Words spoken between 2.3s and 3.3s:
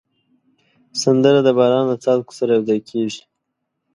سره یو ځای کېږي